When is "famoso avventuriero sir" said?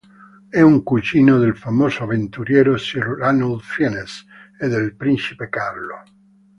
1.55-3.03